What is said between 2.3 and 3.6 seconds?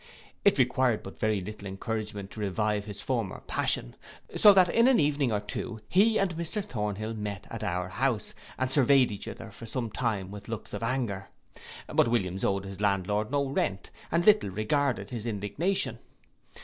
to revive his former